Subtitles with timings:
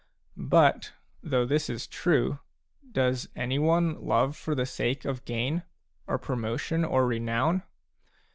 [0.47, 2.39] But, though this is true,
[2.91, 5.61] does anyone love for the sake of gain,
[6.07, 7.61] or promotion, or renown